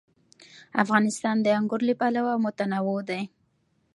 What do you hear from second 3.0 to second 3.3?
دی.